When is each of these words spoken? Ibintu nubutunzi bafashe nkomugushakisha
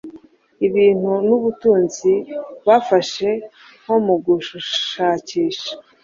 Ibintu 0.67 1.11
nubutunzi 1.27 2.13
bafashe 2.67 3.29
nkomugushakisha 3.81 5.71